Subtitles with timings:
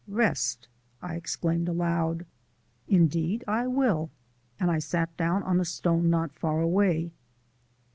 [0.07, 0.67] "Rest!"
[0.99, 2.25] I exclaimed aloud.
[2.87, 4.09] "Indeed I will,"
[4.59, 7.11] and I sat down on a stone not far away.